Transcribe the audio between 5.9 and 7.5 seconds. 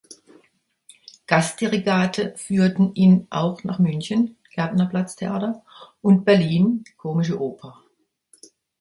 und Berlin (Komische